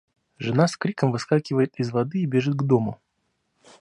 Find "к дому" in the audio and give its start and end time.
2.55-2.99